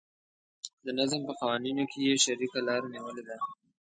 د 0.85 0.87
نظم 0.99 1.21
په 1.27 1.33
قوانینو 1.39 1.83
کې 1.91 1.99
یې 2.07 2.15
شریکه 2.25 2.59
لاره 2.67 2.87
نیولې 2.93 3.23
ده. 3.27 3.37